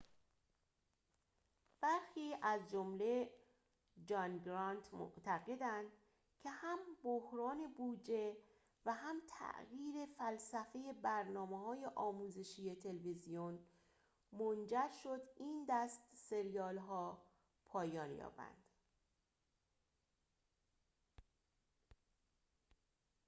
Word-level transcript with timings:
برخی 1.81 2.33
از 2.41 2.69
جمله 2.69 3.29
جان 4.05 4.37
گرانت 4.37 4.93
معتقدند 4.93 5.91
که 6.39 6.49
هم 6.49 6.79
بحران 7.03 7.73
بودجه 7.73 8.37
و 8.85 8.93
هم 8.93 9.15
تغییر 9.29 10.05
فلسفه 10.17 10.93
برنامه‌های 11.03 11.85
آموزشی 11.95 12.75
تلویزیون 12.75 13.59
منجر 14.31 14.89
شد 15.03 15.21
این 15.37 15.65
دست 15.69 16.01
سریال‌ها 16.15 17.25
پایان 17.65 18.11
یابند 18.11 18.63